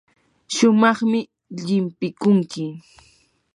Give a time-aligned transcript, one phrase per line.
[0.55, 1.19] shumaqmi
[1.57, 2.65] llimpikunki.